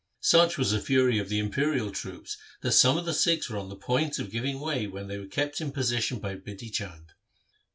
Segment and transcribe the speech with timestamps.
[0.23, 3.69] Such was the fury of the imperial troops that some of the Sikhs were on
[3.69, 7.11] the point of giving way when they were kept in position by Bidhi Chand.